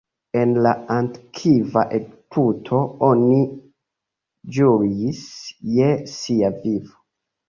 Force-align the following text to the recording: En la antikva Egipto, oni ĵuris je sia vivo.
En 0.43 0.51
la 0.67 0.69
antikva 0.93 1.83
Egipto, 1.97 2.79
oni 3.07 3.41
ĵuris 4.55 5.21
je 5.75 5.91
sia 6.15 6.51
vivo. 6.65 6.97